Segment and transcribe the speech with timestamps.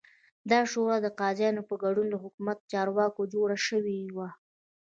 [0.51, 4.29] دا شورا د قاضیانو په ګډون له حکومتي چارواکو جوړه شوې وه